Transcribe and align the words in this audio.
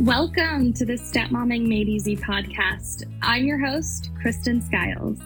Welcome 0.00 0.74
to 0.74 0.84
the 0.84 0.98
Stepmomming 0.98 1.66
Made 1.66 1.88
Easy 1.88 2.18
podcast. 2.18 3.10
I'm 3.22 3.44
your 3.44 3.58
host, 3.58 4.10
Kristen 4.20 4.60
Skiles. 4.60 5.18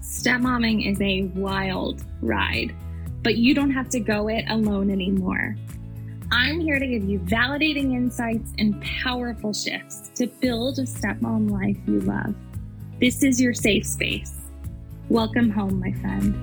Stepmomming 0.00 0.80
is 0.80 0.98
a 1.02 1.24
wild 1.34 2.02
ride, 2.22 2.74
but 3.22 3.36
you 3.36 3.54
don't 3.54 3.70
have 3.70 3.90
to 3.90 4.00
go 4.00 4.28
it 4.28 4.46
alone 4.48 4.90
anymore. 4.90 5.54
I'm 6.32 6.60
here 6.60 6.78
to 6.78 6.86
give 6.86 7.04
you 7.04 7.18
validating 7.18 7.94
insights 7.94 8.54
and 8.56 8.82
powerful 8.82 9.52
shifts 9.52 10.10
to 10.14 10.28
build 10.28 10.78
a 10.78 10.84
stepmom 10.84 11.50
life 11.50 11.76
you 11.86 12.00
love. 12.00 12.34
This 13.00 13.22
is 13.22 13.38
your 13.38 13.52
safe 13.52 13.84
space. 13.84 14.32
Welcome 15.10 15.50
home, 15.50 15.78
my 15.78 15.92
friend. 15.92 16.34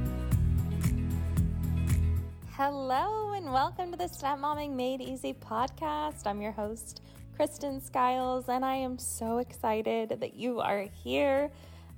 Hello, 2.52 3.34
and 3.34 3.52
welcome 3.52 3.90
to 3.90 3.98
the 3.98 4.08
Stepmomming 4.08 4.76
Made 4.76 5.02
Easy 5.02 5.34
podcast. 5.34 6.28
I'm 6.28 6.40
your 6.40 6.52
host, 6.52 7.02
Kristen 7.38 7.80
Skiles, 7.80 8.50
and 8.50 8.66
I 8.66 8.78
am 8.78 8.98
so 8.98 9.38
excited 9.38 10.10
that 10.22 10.34
you 10.34 10.60
are 10.60 10.88
here. 11.04 11.52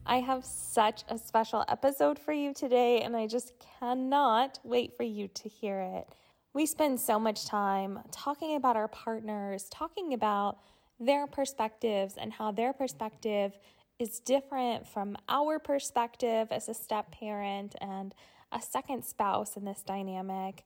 I 0.05 0.17
have 0.17 0.43
such 0.43 1.05
a 1.07 1.17
special 1.17 1.63
episode 1.69 2.19
for 2.19 2.33
you 2.33 2.53
today, 2.53 3.03
and 3.03 3.15
I 3.15 3.25
just 3.25 3.53
cannot 3.79 4.59
wait 4.65 4.97
for 4.97 5.03
you 5.03 5.29
to 5.29 5.47
hear 5.47 5.79
it. 5.79 6.09
We 6.53 6.65
spend 6.65 6.99
so 6.99 7.17
much 7.17 7.45
time 7.45 7.99
talking 8.11 8.57
about 8.57 8.75
our 8.75 8.89
partners, 8.89 9.69
talking 9.71 10.13
about 10.13 10.57
their 10.99 11.25
perspectives 11.25 12.15
and 12.17 12.33
how 12.33 12.51
their 12.51 12.73
perspective 12.73 13.57
is 13.97 14.19
different 14.19 14.89
from 14.89 15.15
our 15.29 15.57
perspective 15.57 16.49
as 16.51 16.67
a 16.67 16.73
step 16.73 17.13
parent 17.13 17.75
and 17.79 18.13
a 18.51 18.61
second 18.61 19.05
spouse 19.05 19.55
in 19.55 19.63
this 19.63 19.83
dynamic. 19.83 20.65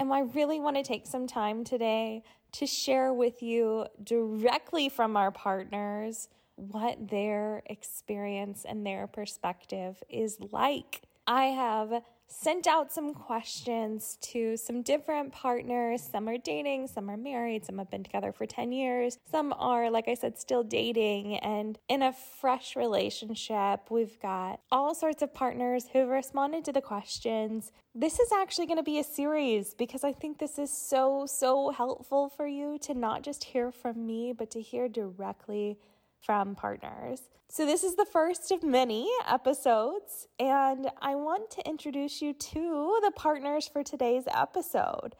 And 0.00 0.12
I 0.12 0.22
really 0.22 0.58
want 0.58 0.76
to 0.76 0.82
take 0.82 1.06
some 1.06 1.28
time 1.28 1.62
today 1.62 2.24
to 2.52 2.66
share 2.66 3.12
with 3.12 3.42
you 3.42 3.86
directly 4.02 4.88
from 4.88 5.16
our 5.16 5.30
partners 5.30 6.28
what 6.56 7.08
their 7.08 7.62
experience 7.66 8.64
and 8.68 8.86
their 8.86 9.06
perspective 9.06 10.02
is 10.08 10.38
like. 10.52 11.02
I 11.26 11.46
have 11.46 12.02
sent 12.30 12.66
out 12.66 12.92
some 12.92 13.12
questions 13.12 14.16
to 14.20 14.56
some 14.56 14.82
different 14.82 15.32
partners. 15.32 16.02
Some 16.02 16.28
are 16.28 16.38
dating, 16.38 16.86
some 16.86 17.10
are 17.10 17.16
married, 17.16 17.66
some 17.66 17.78
have 17.78 17.90
been 17.90 18.04
together 18.04 18.32
for 18.32 18.46
10 18.46 18.72
years, 18.72 19.18
some 19.30 19.52
are, 19.58 19.90
like 19.90 20.08
I 20.08 20.14
said, 20.14 20.38
still 20.38 20.62
dating 20.62 21.36
and 21.38 21.78
in 21.88 22.02
a 22.02 22.12
fresh 22.12 22.76
relationship. 22.76 23.90
We've 23.90 24.18
got 24.20 24.60
all 24.70 24.94
sorts 24.94 25.22
of 25.22 25.34
partners 25.34 25.86
who 25.92 25.98
have 26.00 26.08
responded 26.08 26.64
to 26.66 26.72
the 26.72 26.80
questions. 26.80 27.72
This 27.94 28.20
is 28.20 28.30
actually 28.32 28.66
going 28.66 28.78
to 28.78 28.84
be 28.84 29.00
a 29.00 29.04
series 29.04 29.74
because 29.74 30.04
I 30.04 30.12
think 30.12 30.38
this 30.38 30.58
is 30.58 30.72
so, 30.72 31.26
so 31.26 31.70
helpful 31.70 32.28
for 32.28 32.46
you 32.46 32.78
to 32.82 32.94
not 32.94 33.22
just 33.22 33.42
hear 33.42 33.72
from 33.72 34.06
me, 34.06 34.32
but 34.32 34.50
to 34.52 34.60
hear 34.60 34.88
directly 34.88 35.78
from 36.20 36.54
partners. 36.54 37.20
So, 37.48 37.66
this 37.66 37.82
is 37.82 37.96
the 37.96 38.04
first 38.04 38.52
of 38.52 38.62
many 38.62 39.10
episodes, 39.28 40.28
and 40.38 40.88
I 41.02 41.16
want 41.16 41.50
to 41.52 41.68
introduce 41.68 42.22
you 42.22 42.32
to 42.32 43.00
the 43.02 43.10
partners 43.10 43.68
for 43.68 43.82
today's 43.82 44.24
episode. 44.32 45.16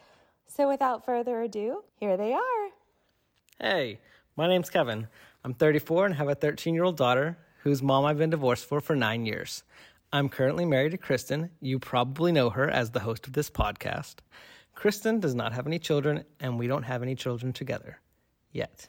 So, 0.47 0.69
without 0.69 1.05
further 1.05 1.43
ado, 1.43 1.83
here 1.97 2.17
they 2.17 2.33
are. 2.33 2.71
Hey, 3.61 3.99
my 4.37 4.47
name's 4.47 4.71
Kevin. 4.71 5.09
I'm 5.45 5.55
34 5.55 6.07
and 6.07 6.15
have 6.15 6.29
a 6.29 6.35
13 6.35 6.75
year 6.75 6.85
old 6.85 6.97
daughter 6.97 7.37
whose 7.63 7.83
mom 7.83 8.05
I've 8.05 8.19
been 8.19 8.31
divorced 8.31 8.67
for 8.67 8.81
for 8.81 8.95
nine 8.95 9.27
years. 9.27 9.65
I'm 10.13 10.29
currently 10.29 10.65
married 10.65 10.93
to 10.93 10.99
Kristen. 10.99 11.51
You 11.61 11.79
probably 11.79 12.33
know 12.33 12.51
her 12.51 12.69
as 12.69 12.91
the 12.91 13.01
host 13.01 13.27
of 13.27 13.33
this 13.33 13.51
podcast. 13.51 14.17
Kristen 14.75 15.21
does 15.21 15.35
not 15.35 15.53
have 15.53 15.67
any 15.67 15.79
children, 15.79 16.25
and 16.41 16.59
we 16.59 16.67
don't 16.67 16.85
have 16.85 17.03
any 17.03 17.15
children 17.15 17.53
together 17.53 17.99
yet. 18.53 18.89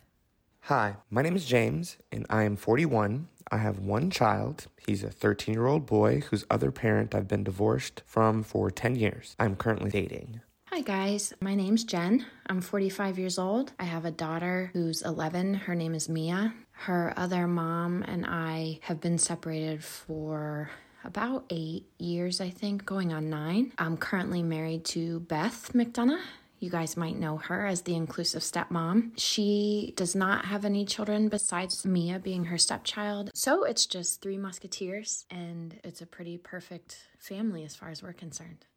Hi, 0.66 0.96
my 1.10 1.24
name 1.24 1.36
is 1.36 1.46
James, 1.46 1.98
and 2.12 2.26
I 2.30 2.44
am 2.44 2.56
41. 2.56 3.28
I 3.52 3.58
have 3.58 3.80
one 3.80 4.12
child. 4.12 4.68
He's 4.88 5.04
a 5.04 5.10
13 5.10 5.54
year 5.56 5.66
old 5.66 5.88
boy 5.88 6.22
whose 6.22 6.46
other 6.52 6.72
parent 6.72 7.16
I've 7.16 7.28
been 7.28 7.44
divorced 7.44 8.04
from 8.06 8.44
for 8.44 8.70
10 8.70 8.96
years. 8.96 9.36
I'm 9.40 9.56
currently 9.56 9.90
dating. 9.90 10.40
Hi, 10.68 10.82
guys. 10.82 11.34
My 11.42 11.56
name's 11.56 11.84
Jen. 11.84 12.28
I'm 12.48 12.62
45 12.62 13.18
years 13.18 13.40
old. 13.40 13.74
I 13.80 13.86
have 13.86 14.06
a 14.06 14.12
daughter 14.12 14.70
who's 14.72 15.02
11. 15.02 15.56
Her 15.56 15.74
name 15.74 15.96
is 15.96 16.08
Mia. 16.08 16.54
Her 16.72 17.14
other 17.18 17.48
mom 17.48 18.04
and 18.04 18.26
I 18.26 18.80
have 18.84 19.02
been 19.02 19.18
separated 19.18 19.84
for 19.84 20.70
about 21.04 21.46
eight 21.50 21.88
years, 21.98 22.40
I 22.40 22.52
think, 22.52 22.86
going 22.86 23.12
on 23.12 23.32
nine. 23.32 23.74
I'm 23.80 23.98
currently 23.98 24.44
married 24.44 24.86
to 24.86 25.22
Beth 25.22 25.74
McDonough. 25.74 26.22
You 26.62 26.70
guys 26.70 26.96
might 26.96 27.18
know 27.18 27.38
her 27.38 27.66
as 27.66 27.82
the 27.82 27.96
inclusive 27.96 28.44
stepmom. 28.44 29.14
She 29.18 29.94
does 29.98 30.16
not 30.16 30.46
have 30.46 30.64
any 30.64 30.86
children 30.86 31.28
besides 31.28 31.88
Mia 31.88 32.20
being 32.20 32.46
her 32.46 32.60
stepchild. 32.60 33.32
So 33.34 33.64
it's 33.64 33.88
just 33.88 34.22
three 34.22 34.38
musketeers, 34.38 35.26
and 35.32 35.80
it's 35.84 36.04
a 36.04 36.06
pretty 36.06 36.38
perfect 36.38 37.00
family 37.18 37.64
as 37.64 37.76
far 37.76 37.90
as 37.90 38.04
we're 38.04 38.14
concerned. 38.14 38.68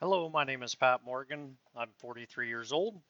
Hello, 0.00 0.28
my 0.28 0.44
name 0.44 0.62
is 0.62 0.74
Pat 0.74 1.00
Morgan. 1.02 1.56
I'm 1.74 1.88
43 1.96 2.46
years 2.46 2.72
old. 2.72 3.00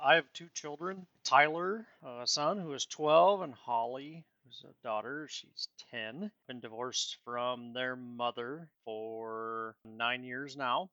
I 0.00 0.14
have 0.14 0.32
two 0.32 0.50
children 0.54 1.08
Tyler, 1.24 1.84
a 2.06 2.28
son 2.28 2.60
who 2.60 2.72
is 2.74 2.86
12, 2.86 3.42
and 3.42 3.54
Holly, 3.54 4.24
who's 4.44 4.64
a 4.70 4.86
daughter. 4.86 5.26
She's 5.28 5.66
10. 5.90 6.30
Been 6.46 6.60
divorced 6.60 7.16
from 7.24 7.72
their 7.72 7.96
mother 7.96 8.68
for 8.84 9.74
nine 9.84 10.22
years 10.22 10.56
now. 10.56 10.90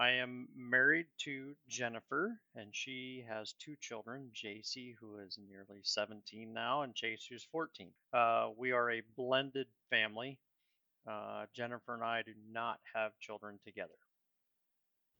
I 0.00 0.10
am 0.10 0.46
married 0.56 1.06
to 1.24 1.56
Jennifer, 1.68 2.38
and 2.54 2.68
she 2.70 3.24
has 3.28 3.54
two 3.58 3.74
children 3.80 4.30
JC, 4.32 4.94
who 5.00 5.18
is 5.18 5.40
nearly 5.48 5.80
17 5.82 6.52
now, 6.52 6.82
and 6.82 6.94
Chase, 6.94 7.26
who's 7.28 7.48
14. 7.50 7.88
Uh, 8.12 8.50
we 8.56 8.70
are 8.70 8.92
a 8.92 9.02
blended 9.16 9.66
family. 9.90 10.38
Uh, 11.04 11.46
Jennifer 11.52 11.94
and 11.94 12.04
I 12.04 12.22
do 12.22 12.30
not 12.52 12.78
have 12.94 13.18
children 13.18 13.58
together. 13.64 13.90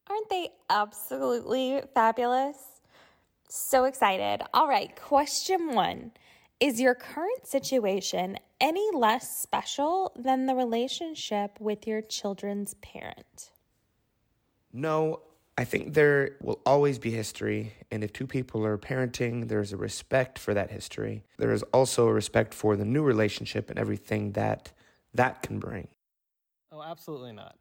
Aren't 0.08 0.28
they 0.28 0.50
absolutely 0.70 1.82
fabulous? 1.92 2.56
So 3.48 3.84
excited. 3.84 4.42
All 4.54 4.68
right, 4.68 4.94
question 4.94 5.74
one 5.74 6.12
Is 6.60 6.80
your 6.80 6.94
current 6.94 7.48
situation 7.48 8.38
any 8.60 8.88
less 8.92 9.40
special 9.40 10.12
than 10.14 10.46
the 10.46 10.54
relationship 10.54 11.60
with 11.60 11.84
your 11.84 12.00
children's 12.00 12.74
parent? 12.74 13.50
No, 14.72 15.20
I 15.56 15.64
think 15.64 15.94
there 15.94 16.36
will 16.40 16.60
always 16.64 16.98
be 16.98 17.10
history, 17.10 17.72
and 17.90 18.04
if 18.04 18.12
two 18.12 18.26
people 18.26 18.64
are 18.64 18.78
parenting, 18.78 19.48
there's 19.48 19.72
a 19.72 19.76
respect 19.76 20.38
for 20.38 20.54
that 20.54 20.70
history. 20.70 21.24
There 21.38 21.52
is 21.52 21.64
also 21.72 22.06
a 22.06 22.12
respect 22.12 22.54
for 22.54 22.76
the 22.76 22.84
new 22.84 23.02
relationship 23.02 23.68
and 23.70 23.78
everything 23.78 24.32
that 24.32 24.72
that 25.14 25.42
can 25.42 25.58
bring. 25.58 25.88
Oh, 26.70 26.82
absolutely 26.82 27.32
not. 27.32 27.56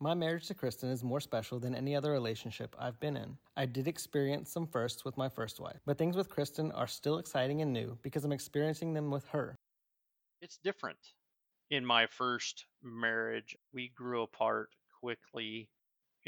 My 0.00 0.14
marriage 0.14 0.46
to 0.48 0.54
Kristen 0.54 0.90
is 0.90 1.02
more 1.02 1.20
special 1.20 1.58
than 1.58 1.74
any 1.74 1.96
other 1.96 2.12
relationship 2.12 2.76
I've 2.78 3.00
been 3.00 3.16
in. 3.16 3.36
I 3.56 3.66
did 3.66 3.88
experience 3.88 4.52
some 4.52 4.66
firsts 4.66 5.04
with 5.04 5.16
my 5.16 5.28
first 5.28 5.58
wife, 5.58 5.80
but 5.86 5.96
things 5.96 6.16
with 6.16 6.28
Kristen 6.28 6.70
are 6.72 6.86
still 6.86 7.18
exciting 7.18 7.62
and 7.62 7.72
new 7.72 7.96
because 8.02 8.24
I'm 8.24 8.32
experiencing 8.32 8.92
them 8.92 9.10
with 9.10 9.26
her. 9.28 9.56
It's 10.40 10.58
different. 10.58 10.98
In 11.70 11.84
my 11.84 12.06
first 12.06 12.66
marriage, 12.82 13.56
we 13.72 13.88
grew 13.88 14.22
apart 14.22 14.68
quickly 15.00 15.68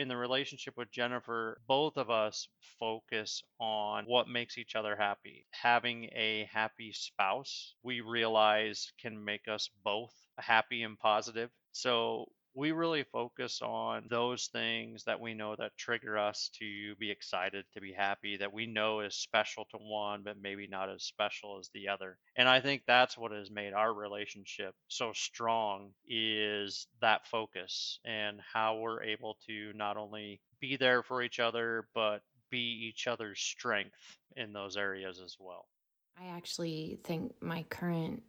in 0.00 0.08
the 0.08 0.16
relationship 0.16 0.76
with 0.76 0.90
Jennifer, 0.90 1.60
both 1.68 1.96
of 1.96 2.10
us 2.10 2.48
focus 2.78 3.42
on 3.60 4.04
what 4.06 4.28
makes 4.28 4.58
each 4.58 4.74
other 4.74 4.96
happy. 4.96 5.46
Having 5.50 6.06
a 6.14 6.48
happy 6.52 6.92
spouse, 6.92 7.74
we 7.82 8.00
realize 8.00 8.92
can 9.00 9.24
make 9.24 9.46
us 9.48 9.70
both 9.84 10.12
happy 10.38 10.82
and 10.82 10.98
positive. 10.98 11.50
So 11.72 12.26
we 12.54 12.72
really 12.72 13.04
focus 13.04 13.60
on 13.62 14.04
those 14.10 14.48
things 14.52 15.04
that 15.04 15.20
we 15.20 15.34
know 15.34 15.54
that 15.56 15.76
trigger 15.76 16.18
us 16.18 16.50
to 16.58 16.94
be 16.96 17.10
excited, 17.10 17.64
to 17.74 17.80
be 17.80 17.92
happy, 17.92 18.36
that 18.36 18.52
we 18.52 18.66
know 18.66 19.00
is 19.00 19.14
special 19.14 19.64
to 19.70 19.76
one, 19.76 20.22
but 20.24 20.36
maybe 20.40 20.66
not 20.66 20.90
as 20.90 21.04
special 21.04 21.58
as 21.58 21.70
the 21.74 21.88
other. 21.88 22.18
And 22.36 22.48
I 22.48 22.60
think 22.60 22.82
that's 22.86 23.16
what 23.16 23.32
has 23.32 23.50
made 23.50 23.72
our 23.72 23.92
relationship 23.94 24.74
so 24.88 25.12
strong 25.14 25.90
is 26.08 26.86
that 27.00 27.26
focus 27.26 28.00
and 28.04 28.40
how 28.52 28.78
we're 28.78 29.02
able 29.02 29.36
to 29.46 29.72
not 29.74 29.96
only 29.96 30.40
be 30.60 30.76
there 30.76 31.02
for 31.02 31.22
each 31.22 31.38
other, 31.38 31.86
but 31.94 32.22
be 32.50 32.88
each 32.88 33.06
other's 33.06 33.40
strength 33.40 34.18
in 34.36 34.52
those 34.52 34.76
areas 34.76 35.20
as 35.24 35.36
well. 35.38 35.66
I 36.20 36.26
actually 36.26 36.98
think 37.04 37.32
my 37.40 37.62
current 37.70 38.22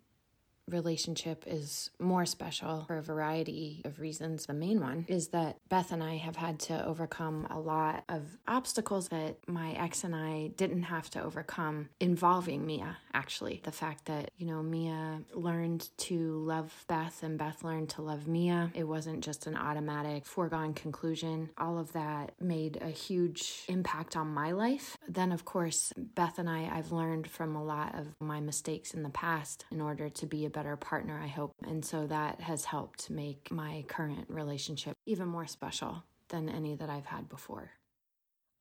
relationship 0.69 1.44
is 1.48 1.90
more 2.00 2.25
special 2.25 2.86
for 2.88 2.98
a 2.98 3.02
variety 3.02 3.81
of 3.86 4.00
reasons. 4.00 4.46
The 4.46 4.54
main 4.54 4.80
one 4.80 5.06
is 5.08 5.30
that 5.30 5.58
Beth 5.69 5.92
and 5.92 6.04
I 6.04 6.18
have 6.18 6.36
had 6.36 6.60
to 6.62 6.86
overcome 6.86 7.48
a 7.50 7.60
lot 7.60 8.04
of 8.10 8.38
obstacles 8.48 9.10
that 9.10 9.38
my 9.48 9.74
ex 9.74 10.04
and 10.04 10.16
I 10.16 10.52
didn't 10.56 10.84
have 10.84 11.10
to 11.12 11.22
overcome 11.22 11.90
involving 12.00 12.66
Mia, 12.66 12.98
actually. 13.13 13.62
The 13.63 13.72
fact 13.72 14.06
that, 14.06 14.31
you 14.38 14.46
know, 14.46 14.62
Mia 14.63 15.22
learned 15.34 15.90
to 15.98 16.40
love 16.44 16.86
Beth 16.88 17.24
and 17.24 17.38
Beth 17.38 17.63
learned 17.63 17.90
to 17.90 18.02
love 18.02 18.28
Mia. 18.28 18.72
It 18.74 18.86
wasn't 18.86 19.24
just 19.24 19.48
an 19.48 19.56
automatic 19.56 20.25
foregone 20.25 20.74
conclusion. 20.74 21.50
All 21.58 21.78
of 21.78 21.94
that 21.94 22.34
made 22.40 22.78
a 22.81 22.90
huge 22.90 23.63
impact 23.68 24.16
on 24.16 24.28
my 24.28 24.52
life. 24.52 24.98
Then, 25.08 25.31
of 25.31 25.46
course, 25.46 25.94
Beth 25.98 26.40
and 26.40 26.50
I, 26.50 26.69
I've 26.74 26.92
learned 26.92 27.28
from 27.28 27.56
a 27.56 27.63
lot 27.63 27.96
of 27.96 28.08
my 28.19 28.40
mistakes 28.40 28.94
in 28.94 29.04
the 29.04 29.10
past 29.10 29.66
in 29.72 29.81
order 29.81 30.10
to 30.10 30.25
be 30.25 30.46
a 30.46 30.50
better 30.51 30.75
partner, 30.75 31.19
I 31.21 31.27
hope. 31.27 31.53
And 31.68 31.83
so 31.83 32.07
that 32.07 32.42
has 32.42 32.65
helped 32.65 33.09
make 33.09 33.51
my 33.51 33.83
current 33.88 34.30
relationship 34.30 34.94
even 35.06 35.27
more 35.27 35.48
special 35.48 36.03
than 36.30 36.50
any 36.50 36.75
that 36.75 36.89
I've 36.89 37.06
had 37.06 37.30
before. 37.30 37.71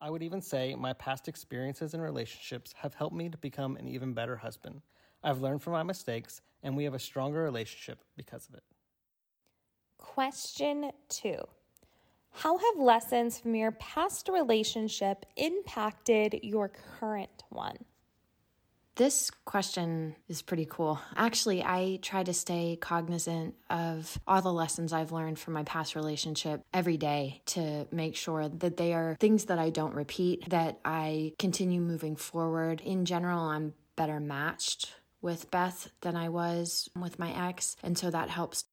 I 0.00 0.08
would 0.08 0.22
even 0.22 0.40
say 0.40 0.74
my 0.74 0.94
past 0.94 1.28
experiences 1.28 1.92
and 1.92 2.02
relationships 2.02 2.74
have 2.78 2.94
helped 2.94 3.14
me 3.14 3.28
to 3.28 3.36
become 3.36 3.76
an 3.76 3.86
even 3.86 4.14
better 4.14 4.36
husband. 4.36 4.80
I've 5.22 5.42
learned 5.42 5.62
from 5.62 5.74
my 5.74 5.82
mistakes, 5.82 6.40
and 6.62 6.76
we 6.76 6.84
have 6.84 6.94
a 6.94 6.98
stronger 6.98 7.42
relationship 7.42 8.02
because 8.16 8.48
of 8.48 8.54
it. 8.54 8.62
Question 9.98 10.90
two 11.10 11.38
How 12.30 12.56
have 12.56 12.78
lessons 12.78 13.38
from 13.38 13.54
your 13.54 13.72
past 13.72 14.30
relationship 14.30 15.26
impacted 15.36 16.40
your 16.42 16.70
current 16.98 17.44
one? 17.50 17.76
This 19.00 19.30
question 19.46 20.14
is 20.28 20.42
pretty 20.42 20.66
cool. 20.68 21.00
Actually, 21.16 21.64
I 21.64 22.00
try 22.02 22.22
to 22.22 22.34
stay 22.34 22.76
cognizant 22.78 23.54
of 23.70 24.20
all 24.26 24.42
the 24.42 24.52
lessons 24.52 24.92
I've 24.92 25.10
learned 25.10 25.38
from 25.38 25.54
my 25.54 25.62
past 25.62 25.94
relationship 25.94 26.60
every 26.74 26.98
day 26.98 27.40
to 27.46 27.88
make 27.90 28.14
sure 28.14 28.50
that 28.50 28.76
they 28.76 28.92
are 28.92 29.16
things 29.18 29.46
that 29.46 29.58
I 29.58 29.70
don't 29.70 29.94
repeat, 29.94 30.50
that 30.50 30.80
I 30.84 31.32
continue 31.38 31.80
moving 31.80 32.14
forward. 32.14 32.82
In 32.82 33.06
general, 33.06 33.40
I'm 33.40 33.72
better 33.96 34.20
matched 34.20 34.92
with 35.22 35.50
Beth 35.50 35.90
than 36.02 36.14
I 36.14 36.28
was 36.28 36.90
with 36.94 37.18
my 37.18 37.48
ex, 37.48 37.76
and 37.82 37.96
so 37.96 38.10
that 38.10 38.28
helps. 38.28 38.64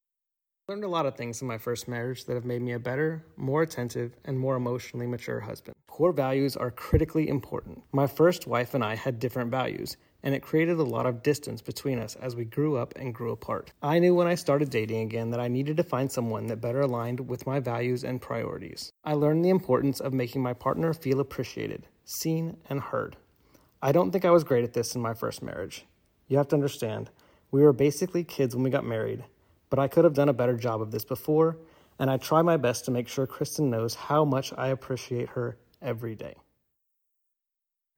Learned 0.68 0.84
a 0.84 0.90
lot 0.90 1.06
of 1.06 1.16
things 1.16 1.42
in 1.42 1.48
my 1.48 1.58
first 1.58 1.88
marriage 1.88 2.26
that 2.26 2.34
have 2.34 2.44
made 2.44 2.62
me 2.62 2.74
a 2.74 2.80
better, 2.80 3.24
more 3.38 3.62
attentive, 3.62 4.18
and 4.26 4.38
more 4.38 4.58
emotionally 4.58 5.08
mature 5.08 5.40
husband. 5.40 5.78
Core 5.88 6.12
values 6.12 6.58
are 6.58 6.70
critically 6.70 7.30
important. 7.30 7.82
My 7.94 8.06
first 8.06 8.46
wife 8.46 8.74
and 8.74 8.84
I 8.84 8.96
had 8.96 9.20
different 9.20 9.50
values, 9.50 9.96
and 10.28 10.36
it 10.36 10.42
created 10.42 10.78
a 10.78 10.84
lot 10.84 11.06
of 11.06 11.24
distance 11.24 11.62
between 11.62 11.98
us 11.98 12.18
as 12.18 12.36
we 12.36 12.44
grew 12.44 12.76
up 12.76 12.94
and 12.98 13.16
grew 13.16 13.32
apart. 13.32 13.72
I 13.82 13.98
knew 14.00 14.14
when 14.14 14.28
I 14.28 14.36
started 14.36 14.70
dating 14.70 15.00
again 15.00 15.30
that 15.30 15.40
I 15.40 15.48
needed 15.48 15.78
to 15.78 15.86
find 15.86 16.12
someone 16.12 16.48
that 16.48 16.60
better 16.60 16.82
aligned 16.82 17.30
with 17.30 17.48
my 17.48 17.62
values 17.62 18.04
and 18.04 18.22
priorities. 18.22 18.92
I 19.06 19.14
learned 19.14 19.46
the 19.46 19.50
importance 19.50 20.02
of 20.02 20.14
making 20.14 20.44
my 20.44 20.52
partner 20.52 20.94
feel 20.94 21.22
appreciated, 21.22 21.88
seen, 22.04 22.58
and 22.70 22.82
heard. 22.82 23.16
I 23.82 23.94
don't 23.94 24.12
think 24.12 24.26
I 24.26 24.32
was 24.32 24.44
great 24.44 24.66
at 24.66 24.74
this 24.74 24.96
in 24.96 25.02
my 25.02 25.14
first 25.14 25.42
marriage. 25.42 25.86
You 26.28 26.36
have 26.36 26.50
to 26.50 26.58
understand, 26.58 27.10
we 27.50 27.62
were 27.62 27.72
basically 27.72 28.26
kids 28.26 28.54
when 28.54 28.66
we 28.66 28.70
got 28.70 28.84
married, 28.84 29.24
but 29.70 29.80
I 29.80 29.88
could 29.88 30.04
have 30.04 30.14
done 30.14 30.28
a 30.28 30.34
better 30.34 30.58
job 30.58 30.82
of 30.82 30.92
this 30.92 31.06
before, 31.06 31.58
and 32.00 32.12
I 32.12 32.18
try 32.18 32.42
my 32.42 32.58
best 32.58 32.84
to 32.84 32.92
make 32.92 33.08
sure 33.08 33.28
Kristen 33.28 33.70
knows 33.70 33.96
how 33.96 34.26
much 34.26 34.52
I 34.58 34.68
appreciate 34.68 35.30
her 35.30 35.58
every 35.82 36.16
day. 36.16 36.36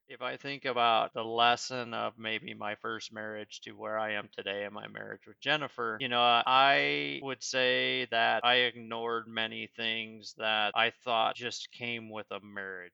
If 0.09 0.23
I 0.23 0.37
think 0.37 0.65
about 0.65 1.13
the 1.13 1.23
lesson 1.23 1.93
of 1.93 2.13
maybe 2.17 2.55
my 2.55 2.73
first 2.81 3.13
marriage 3.13 3.61
to 3.61 3.73
where 3.73 3.99
I 3.99 4.13
am 4.13 4.27
today 4.35 4.65
in 4.65 4.73
my 4.73 4.87
marriage 4.87 5.21
with 5.27 5.39
Jennifer, 5.39 5.99
you 6.01 6.07
know, 6.07 6.19
I 6.19 7.19
would 7.21 7.43
say 7.43 8.07
that 8.09 8.43
I 8.43 8.55
ignored 8.55 9.27
many 9.27 9.69
things 9.77 10.33
that 10.39 10.71
I 10.73 10.93
thought 11.03 11.35
just 11.35 11.71
came 11.71 12.09
with 12.09 12.25
a 12.31 12.39
marriage. 12.43 12.91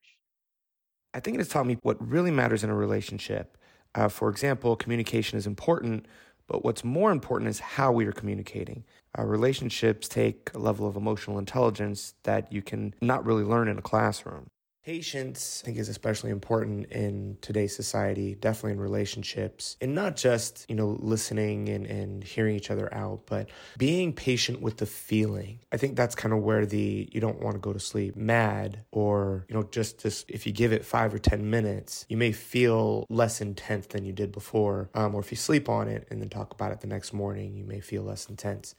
I 1.13 1.21
think 1.21 1.35
it 1.35 1.39
has 1.39 1.47
taught 1.47 1.65
me 1.65 1.77
what 1.83 2.05
really 2.05 2.31
matters 2.31 2.65
in 2.65 2.69
a 2.69 2.75
relationship. 2.75 3.57
Uh, 3.95 4.09
for 4.09 4.29
example, 4.29 4.75
communication 4.75 5.37
is 5.37 5.47
important, 5.47 6.07
but 6.47 6.65
what's 6.65 6.83
more 6.83 7.13
important 7.13 7.49
is 7.49 7.59
how 7.59 7.93
we 7.93 8.05
are 8.05 8.11
communicating. 8.11 8.83
Uh, 9.17 9.23
relationships 9.23 10.09
take 10.09 10.51
a 10.53 10.59
level 10.59 10.85
of 10.85 10.97
emotional 10.97 11.39
intelligence 11.39 12.15
that 12.23 12.51
you 12.51 12.61
can 12.61 12.93
not 13.01 13.25
really 13.25 13.45
learn 13.45 13.69
in 13.69 13.77
a 13.77 13.81
classroom. 13.81 14.47
Patience, 14.85 15.63
I 15.63 15.65
think, 15.65 15.79
is 15.79 15.89
especially 15.89 16.29
important 16.29 16.91
in 16.91 17.39
today's 17.41 17.75
society, 17.75 18.35
definitely 18.35 18.73
in 18.73 18.79
relationships, 18.79 19.77
and 19.81 19.95
not 19.95 20.15
just, 20.15 20.63
you 20.69 20.75
know, 20.75 20.95
listening 20.99 21.69
and, 21.69 21.87
and 21.87 22.23
hearing 22.23 22.55
each 22.55 22.69
other 22.69 22.93
out, 22.93 23.21
but 23.25 23.49
being 23.79 24.13
patient 24.13 24.61
with 24.61 24.77
the 24.77 24.85
feeling. 24.85 25.57
I 25.71 25.77
think 25.77 25.95
that's 25.95 26.13
kind 26.13 26.35
of 26.35 26.43
where 26.43 26.67
the 26.67 27.09
you 27.11 27.19
don't 27.19 27.41
want 27.41 27.55
to 27.55 27.59
go 27.59 27.73
to 27.73 27.79
sleep 27.79 28.15
mad, 28.15 28.85
or, 28.91 29.47
you 29.49 29.55
know, 29.55 29.63
just, 29.71 30.01
just 30.01 30.29
if 30.29 30.45
you 30.45 30.53
give 30.53 30.71
it 30.71 30.85
five 30.85 31.15
or 31.15 31.17
10 31.17 31.49
minutes, 31.49 32.05
you 32.07 32.15
may 32.15 32.31
feel 32.31 33.07
less 33.09 33.41
intense 33.41 33.87
than 33.87 34.05
you 34.05 34.13
did 34.13 34.31
before. 34.31 34.91
Um, 34.93 35.15
or 35.15 35.19
if 35.19 35.31
you 35.31 35.37
sleep 35.37 35.67
on 35.67 35.87
it 35.87 36.07
and 36.11 36.21
then 36.21 36.29
talk 36.29 36.53
about 36.53 36.71
it 36.71 36.81
the 36.81 36.87
next 36.87 37.11
morning, 37.11 37.55
you 37.55 37.63
may 37.63 37.79
feel 37.79 38.03
less 38.03 38.29
intense. 38.29 38.75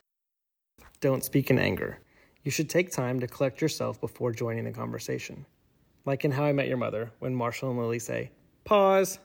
Don't 1.00 1.24
speak 1.24 1.50
in 1.50 1.58
anger. 1.58 1.98
You 2.44 2.52
should 2.52 2.70
take 2.70 2.92
time 2.92 3.18
to 3.18 3.26
collect 3.26 3.60
yourself 3.60 4.00
before 4.00 4.30
joining 4.30 4.62
the 4.62 4.70
conversation 4.70 5.46
like 6.06 6.24
in 6.24 6.30
How 6.30 6.44
I 6.44 6.52
Met 6.52 6.68
Your 6.68 6.76
Mother, 6.78 7.12
when 7.18 7.34
Marshall 7.34 7.70
and 7.70 7.78
Lily 7.78 7.98
say, 7.98 8.30
Pause. 8.64 9.18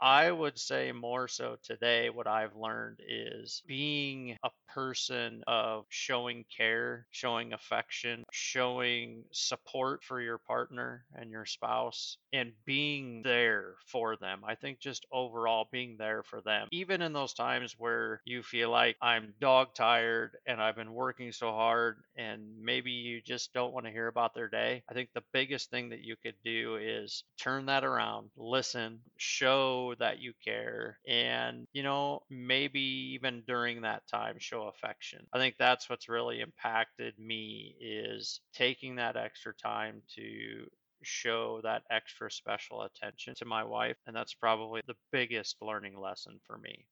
I 0.00 0.30
would 0.30 0.58
say 0.58 0.92
more 0.92 1.28
so 1.28 1.56
today, 1.62 2.10
what 2.10 2.26
I've 2.26 2.56
learned 2.56 3.00
is 3.08 3.62
being 3.66 4.36
a 4.42 4.50
person 4.74 5.42
of 5.46 5.86
showing 5.88 6.44
care, 6.54 7.06
showing 7.10 7.52
affection, 7.52 8.24
showing 8.32 9.24
support 9.30 10.02
for 10.02 10.20
your 10.20 10.38
partner 10.38 11.04
and 11.14 11.30
your 11.30 11.46
spouse, 11.46 12.18
and 12.32 12.52
being 12.64 13.22
there 13.22 13.76
for 13.86 14.16
them. 14.16 14.42
I 14.46 14.56
think 14.56 14.80
just 14.80 15.06
overall 15.12 15.68
being 15.70 15.96
there 15.96 16.22
for 16.24 16.40
them, 16.40 16.68
even 16.72 17.00
in 17.02 17.12
those 17.12 17.34
times 17.34 17.76
where 17.78 18.20
you 18.24 18.42
feel 18.42 18.70
like 18.70 18.96
I'm 19.00 19.34
dog 19.40 19.74
tired 19.74 20.36
and 20.46 20.60
I've 20.60 20.76
been 20.76 20.92
working 20.92 21.32
so 21.32 21.52
hard, 21.52 21.98
and 22.16 22.42
maybe 22.60 22.90
you 22.90 23.22
just 23.22 23.52
don't 23.54 23.72
want 23.72 23.86
to 23.86 23.92
hear 23.92 24.08
about 24.08 24.34
their 24.34 24.48
day. 24.48 24.82
I 24.88 24.94
think 24.94 25.10
the 25.14 25.22
biggest 25.32 25.70
thing 25.70 25.90
that 25.90 26.02
you 26.02 26.16
could 26.22 26.34
do 26.44 26.76
is 26.76 27.22
turn 27.40 27.66
that 27.66 27.84
around, 27.84 28.30
listen, 28.36 29.00
show 29.24 29.94
that 29.98 30.18
you 30.20 30.34
care, 30.44 31.00
and, 31.08 31.66
you 31.72 31.82
know, 31.82 32.20
maybe 32.30 32.80
even 33.14 33.42
during 33.46 33.82
that 33.82 34.06
time, 34.08 34.38
show 34.38 34.68
affection. 34.68 35.26
I 35.32 35.38
think 35.38 35.56
that's 35.58 35.88
what's 35.90 36.08
really 36.08 36.40
impacted 36.40 37.18
me 37.18 37.76
is 37.80 38.40
taking 38.52 38.96
that 38.96 39.16
extra 39.16 39.54
time 39.54 40.02
to 40.16 40.68
show 41.02 41.60
that 41.62 41.84
extra 41.90 42.30
special 42.30 42.82
attention 42.82 43.34
to 43.36 43.44
my 43.44 43.62
wife 43.64 43.98
and 44.06 44.16
that's 44.16 44.34
probably 44.34 44.80
the 44.86 44.96
biggest 45.12 45.60
learning 45.60 45.98
lesson 45.98 46.40
for 46.46 46.56
me 46.58 46.86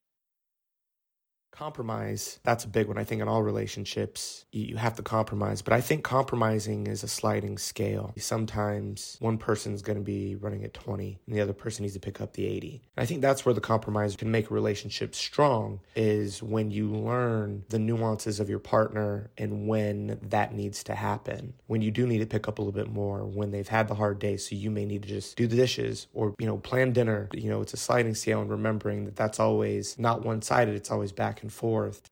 Compromise, 1.52 2.40
that's 2.42 2.64
a 2.64 2.68
big 2.68 2.88
one. 2.88 2.96
I 2.98 3.04
think 3.04 3.20
in 3.20 3.28
all 3.28 3.42
relationships, 3.42 4.46
you 4.52 4.76
have 4.76 4.96
to 4.96 5.02
compromise. 5.02 5.60
But 5.62 5.74
I 5.74 5.82
think 5.82 6.02
compromising 6.02 6.86
is 6.86 7.02
a 7.02 7.08
sliding 7.08 7.58
scale. 7.58 8.14
Sometimes 8.16 9.16
one 9.20 9.36
person's 9.36 9.82
going 9.82 9.98
to 9.98 10.04
be 10.04 10.34
running 10.34 10.64
at 10.64 10.72
20 10.72 11.18
and 11.26 11.36
the 11.36 11.40
other 11.40 11.52
person 11.52 11.82
needs 11.82 11.94
to 11.94 12.00
pick 12.00 12.20
up 12.20 12.32
the 12.32 12.46
80. 12.46 12.82
And 12.96 13.04
I 13.04 13.06
think 13.06 13.20
that's 13.20 13.44
where 13.44 13.54
the 13.54 13.60
compromise 13.60 14.16
can 14.16 14.30
make 14.30 14.50
a 14.50 14.54
relationship 14.54 15.14
strong 15.14 15.80
is 15.94 16.42
when 16.42 16.70
you 16.70 16.90
learn 16.90 17.64
the 17.68 17.78
nuances 17.78 18.40
of 18.40 18.48
your 18.48 18.58
partner 18.58 19.30
and 19.36 19.68
when 19.68 20.18
that 20.22 20.54
needs 20.54 20.82
to 20.84 20.94
happen. 20.94 21.52
When 21.66 21.82
you 21.82 21.90
do 21.90 22.06
need 22.06 22.18
to 22.18 22.26
pick 22.26 22.48
up 22.48 22.58
a 22.58 22.62
little 22.62 22.72
bit 22.72 22.90
more, 22.90 23.24
when 23.26 23.50
they've 23.50 23.68
had 23.68 23.88
the 23.88 23.94
hard 23.94 24.18
day, 24.18 24.38
so 24.38 24.56
you 24.56 24.70
may 24.70 24.86
need 24.86 25.02
to 25.02 25.08
just 25.08 25.36
do 25.36 25.46
the 25.46 25.56
dishes 25.56 26.06
or, 26.14 26.34
you 26.38 26.46
know, 26.46 26.56
plan 26.56 26.92
dinner. 26.92 27.28
You 27.34 27.50
know, 27.50 27.60
it's 27.60 27.74
a 27.74 27.76
sliding 27.76 28.14
scale 28.14 28.40
and 28.40 28.50
remembering 28.50 29.04
that 29.04 29.16
that's 29.16 29.38
always 29.38 29.98
not 29.98 30.22
one 30.24 30.40
sided, 30.40 30.74
it's 30.74 30.90
always 30.90 31.12
back 31.42 31.44
and 31.44 31.52
forth. 31.52 32.08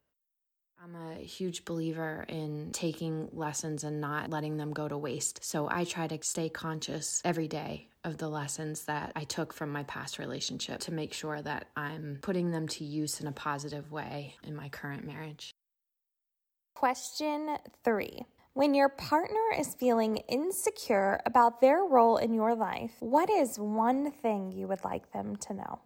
I'm 0.82 0.96
a 0.96 1.14
huge 1.22 1.64
believer 1.64 2.24
in 2.28 2.70
taking 2.72 3.28
lessons 3.32 3.84
and 3.84 4.00
not 4.00 4.30
letting 4.30 4.56
them 4.56 4.72
go 4.72 4.88
to 4.88 4.96
waste. 4.96 5.44
So 5.44 5.68
I 5.70 5.84
try 5.84 6.08
to 6.08 6.18
stay 6.22 6.48
conscious 6.48 7.20
every 7.24 7.48
day 7.48 7.88
of 8.02 8.16
the 8.16 8.28
lessons 8.28 8.86
that 8.86 9.12
I 9.14 9.24
took 9.24 9.52
from 9.52 9.70
my 9.70 9.82
past 9.84 10.18
relationship 10.18 10.80
to 10.80 10.92
make 10.92 11.12
sure 11.12 11.42
that 11.42 11.66
I'm 11.76 12.18
putting 12.22 12.50
them 12.50 12.66
to 12.68 12.84
use 12.84 13.20
in 13.20 13.26
a 13.26 13.32
positive 13.32 13.92
way 13.92 14.34
in 14.42 14.56
my 14.56 14.70
current 14.70 15.06
marriage. 15.06 15.50
Question 16.74 17.56
three. 17.84 18.24
When 18.54 18.74
your 18.74 18.88
partner 18.88 19.54
is 19.58 19.74
feeling 19.74 20.16
insecure 20.28 21.20
about 21.24 21.60
their 21.60 21.84
role 21.84 22.16
in 22.16 22.32
your 22.32 22.54
life, 22.54 22.92
what 23.00 23.30
is 23.30 23.58
one 23.58 24.10
thing 24.10 24.50
you 24.50 24.66
would 24.66 24.82
like 24.82 25.12
them 25.12 25.36
to 25.36 25.54
know? 25.54 25.80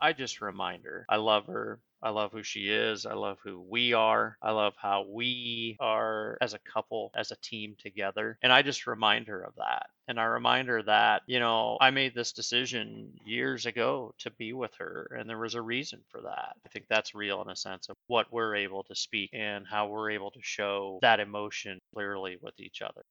I 0.00 0.12
just 0.12 0.40
remind 0.40 0.84
her 0.84 1.06
I 1.08 1.16
love 1.16 1.46
her. 1.46 1.78
I 2.02 2.10
love 2.10 2.32
who 2.32 2.42
she 2.42 2.68
is. 2.68 3.06
I 3.06 3.14
love 3.14 3.38
who 3.44 3.60
we 3.60 3.92
are. 3.92 4.36
I 4.42 4.50
love 4.50 4.74
how 4.76 5.06
we 5.08 5.76
are 5.78 6.36
as 6.40 6.52
a 6.52 6.58
couple, 6.58 7.12
as 7.14 7.30
a 7.30 7.36
team 7.36 7.76
together. 7.78 8.38
And 8.42 8.52
I 8.52 8.62
just 8.62 8.86
remind 8.86 9.28
her 9.28 9.40
of 9.40 9.54
that. 9.56 9.86
And 10.08 10.18
I 10.18 10.24
remind 10.24 10.68
her 10.68 10.82
that, 10.82 11.22
you 11.26 11.38
know, 11.38 11.78
I 11.80 11.90
made 11.90 12.14
this 12.14 12.32
decision 12.32 13.12
years 13.24 13.66
ago 13.66 14.14
to 14.18 14.30
be 14.32 14.52
with 14.52 14.72
her, 14.78 15.16
and 15.16 15.30
there 15.30 15.38
was 15.38 15.54
a 15.54 15.62
reason 15.62 16.00
for 16.10 16.20
that. 16.22 16.56
I 16.66 16.68
think 16.70 16.86
that's 16.88 17.14
real 17.14 17.40
in 17.42 17.50
a 17.50 17.56
sense 17.56 17.88
of 17.88 17.96
what 18.08 18.26
we're 18.32 18.56
able 18.56 18.82
to 18.84 18.96
speak 18.96 19.30
and 19.32 19.64
how 19.64 19.86
we're 19.86 20.10
able 20.10 20.32
to 20.32 20.42
show 20.42 20.98
that 21.02 21.20
emotion 21.20 21.78
clearly 21.94 22.36
with 22.42 22.58
each 22.58 22.82
other. 22.82 23.04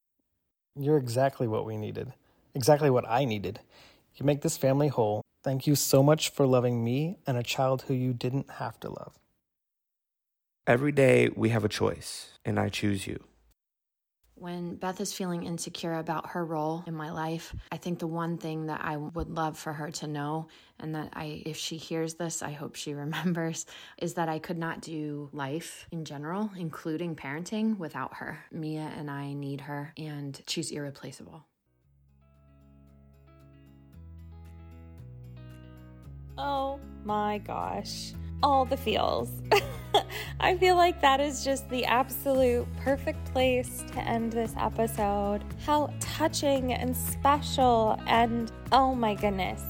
You're 0.75 0.97
exactly 0.97 1.47
what 1.47 1.65
we 1.65 1.77
needed, 1.77 2.13
exactly 2.53 2.89
what 2.89 3.05
I 3.07 3.23
needed. 3.23 3.61
You 4.15 4.25
make 4.25 4.41
this 4.41 4.57
family 4.57 4.89
whole. 4.89 5.20
Thank 5.43 5.65
you 5.65 5.75
so 5.75 6.03
much 6.03 6.29
for 6.29 6.45
loving 6.45 6.83
me 6.83 7.17
and 7.25 7.37
a 7.37 7.43
child 7.43 7.83
who 7.83 7.93
you 7.93 8.13
didn't 8.13 8.49
have 8.51 8.79
to 8.81 8.89
love. 8.89 9.17
Every 10.67 10.91
day 10.91 11.29
we 11.35 11.49
have 11.49 11.65
a 11.65 11.69
choice, 11.69 12.37
and 12.45 12.59
I 12.59 12.69
choose 12.69 13.07
you. 13.07 13.23
When 14.35 14.75
Beth 14.75 15.01
is 15.01 15.13
feeling 15.13 15.43
insecure 15.43 15.95
about 15.99 16.29
her 16.29 16.45
role 16.45 16.83
in 16.87 16.95
my 16.95 17.11
life, 17.11 17.53
I 17.71 17.77
think 17.77 17.99
the 17.99 18.07
one 18.07 18.37
thing 18.37 18.67
that 18.67 18.81
I 18.83 18.97
would 18.97 19.29
love 19.29 19.57
for 19.57 19.73
her 19.73 19.91
to 19.91 20.07
know, 20.07 20.47
and 20.79 20.95
that 20.95 21.09
I, 21.13 21.43
if 21.45 21.57
she 21.57 21.77
hears 21.77 22.15
this, 22.15 22.41
I 22.41 22.51
hope 22.51 22.75
she 22.75 22.93
remembers, 23.05 23.65
is 23.99 24.15
that 24.15 24.29
I 24.29 24.39
could 24.39 24.57
not 24.57 24.81
do 24.81 25.29
life 25.33 25.87
in 25.91 26.05
general, 26.05 26.51
including 26.57 27.15
parenting, 27.15 27.77
without 27.77 28.15
her. 28.15 28.39
Mia 28.51 28.91
and 28.97 29.09
I 29.09 29.33
need 29.33 29.61
her, 29.61 29.93
and 29.97 30.39
she's 30.47 30.71
irreplaceable. 30.71 31.45
Oh 36.43 36.79
my 37.05 37.37
gosh. 37.37 38.13
All 38.41 38.65
the 38.65 38.75
feels. 38.75 39.29
I 40.39 40.57
feel 40.57 40.75
like 40.75 40.99
that 41.01 41.19
is 41.19 41.43
just 41.43 41.69
the 41.69 41.85
absolute 41.85 42.65
perfect 42.77 43.31
place 43.31 43.83
to 43.91 43.99
end 43.99 44.33
this 44.33 44.55
episode. 44.57 45.43
How 45.63 45.93
touching 45.99 46.73
and 46.73 46.97
special, 46.97 48.01
and 48.07 48.51
oh 48.71 48.95
my 48.95 49.13
goodness. 49.13 49.61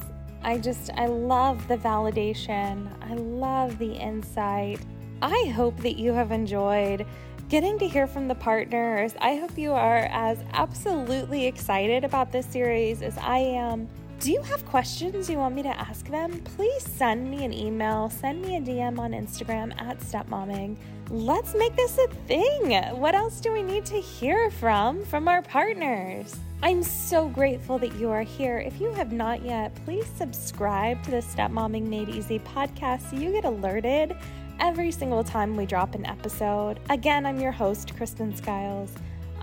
I 0.43 0.59
just, 0.59 0.91
I 0.95 1.07
love 1.07 1.67
the 1.67 1.77
validation. 1.77 2.89
I 3.01 3.15
love 3.15 3.77
the 3.77 3.91
insight. 3.91 4.79
I 5.21 5.51
hope 5.53 5.75
that 5.81 5.99
you 5.99 6.13
have 6.13 6.31
enjoyed 6.31 7.05
getting 7.49 7.77
to 7.79 7.87
hear 7.87 8.07
from 8.07 8.29
the 8.29 8.35
partners. 8.35 9.13
I 9.19 9.35
hope 9.35 9.57
you 9.57 9.73
are 9.73 10.07
as 10.09 10.37
absolutely 10.53 11.47
excited 11.47 12.05
about 12.05 12.31
this 12.31 12.45
series 12.45 13.01
as 13.01 13.17
I 13.17 13.39
am. 13.39 13.89
Do 14.21 14.31
you 14.31 14.43
have 14.43 14.63
questions 14.67 15.31
you 15.31 15.39
want 15.39 15.55
me 15.55 15.63
to 15.63 15.79
ask 15.81 16.07
them? 16.07 16.41
Please 16.55 16.83
send 16.83 17.31
me 17.31 17.43
an 17.43 17.51
email, 17.51 18.07
send 18.11 18.43
me 18.43 18.57
a 18.57 18.61
DM 18.61 18.99
on 18.99 19.13
Instagram 19.13 19.73
at 19.81 19.99
stepmomming. 19.99 20.77
Let's 21.09 21.55
make 21.55 21.75
this 21.75 21.97
a 21.97 22.07
thing. 22.27 22.71
What 22.99 23.15
else 23.15 23.41
do 23.41 23.51
we 23.51 23.63
need 23.63 23.83
to 23.85 23.99
hear 23.99 24.51
from 24.51 25.03
from 25.05 25.27
our 25.27 25.41
partners? 25.41 26.35
I'm 26.61 26.83
so 26.83 27.29
grateful 27.29 27.79
that 27.79 27.95
you 27.95 28.11
are 28.11 28.21
here. 28.21 28.59
If 28.59 28.79
you 28.79 28.91
have 28.91 29.11
not 29.11 29.43
yet, 29.43 29.73
please 29.85 30.05
subscribe 30.15 31.01
to 31.05 31.09
the 31.09 31.21
Stepmomming 31.23 31.89
Made 31.89 32.09
Easy 32.09 32.37
podcast 32.37 33.09
so 33.09 33.15
you 33.15 33.31
get 33.31 33.45
alerted 33.45 34.15
every 34.59 34.91
single 34.91 35.23
time 35.23 35.55
we 35.55 35.65
drop 35.65 35.95
an 35.95 36.05
episode. 36.05 36.79
Again, 36.91 37.25
I'm 37.25 37.39
your 37.39 37.51
host, 37.51 37.97
Kristen 37.97 38.35
Skiles. 38.35 38.93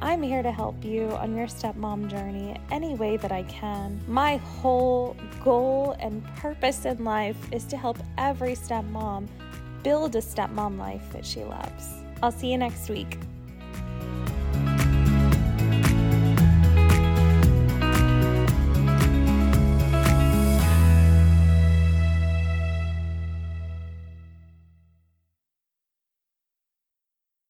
I'm 0.00 0.22
here 0.22 0.44
to 0.44 0.52
help 0.52 0.84
you 0.84 1.10
on 1.10 1.36
your 1.36 1.48
stepmom 1.48 2.08
journey 2.08 2.56
any 2.70 2.94
way 2.94 3.16
that 3.16 3.32
I 3.32 3.42
can. 3.44 4.00
My 4.06 4.36
whole 4.36 5.16
goal 5.42 5.96
and 5.98 6.24
purpose 6.36 6.84
in 6.84 7.02
life 7.04 7.36
is 7.52 7.64
to 7.64 7.76
help 7.76 7.98
every 8.16 8.54
stepmom 8.54 9.26
build 9.82 10.14
a 10.14 10.20
stepmom 10.20 10.78
life 10.78 11.10
that 11.12 11.26
she 11.26 11.42
loves. 11.42 11.94
I'll 12.22 12.30
see 12.30 12.52
you 12.52 12.58
next 12.58 12.88
week. 12.88 13.18